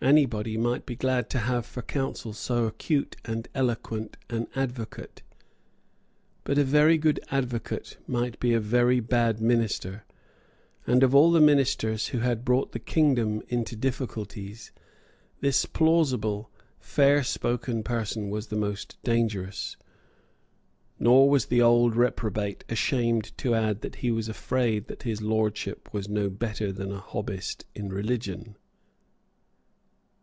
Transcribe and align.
Anybody 0.00 0.56
might 0.56 0.86
be 0.86 0.94
glad 0.94 1.28
to 1.30 1.38
have 1.40 1.66
for 1.66 1.82
counsel 1.82 2.32
so 2.32 2.66
acute 2.66 3.16
and 3.24 3.48
eloquent 3.52 4.16
an 4.30 4.46
advocate. 4.54 5.22
But 6.44 6.56
a 6.56 6.62
very 6.62 6.96
good 6.98 7.18
advocate 7.32 7.96
might 8.06 8.38
be 8.38 8.52
a 8.54 8.60
very 8.60 9.00
bad 9.00 9.40
minister; 9.40 10.04
and, 10.86 11.02
of 11.02 11.16
all 11.16 11.32
the 11.32 11.40
ministers 11.40 12.06
who 12.06 12.18
had 12.18 12.44
brought 12.44 12.70
the 12.70 12.78
kingdom 12.78 13.42
into 13.48 13.74
difficulties, 13.74 14.70
this 15.40 15.66
plausible, 15.66 16.52
fair 16.78 17.24
spoken 17.24 17.82
person 17.82 18.30
was 18.30 18.46
the 18.46 18.56
most 18.56 18.96
dangerous. 19.02 19.76
Nor 21.00 21.28
was 21.28 21.46
the 21.46 21.60
old 21.60 21.96
reprobate 21.96 22.62
ashamed 22.68 23.36
to 23.38 23.52
add 23.56 23.80
that 23.80 23.96
he 23.96 24.12
was 24.12 24.28
afraid 24.28 24.86
that 24.86 25.02
his 25.02 25.20
Lordship 25.22 25.92
was 25.92 26.08
no 26.08 26.30
better 26.30 26.70
than 26.70 26.92
a 26.92 27.00
Hobbist 27.00 27.64
in 27.74 27.88
religion. 27.88 28.54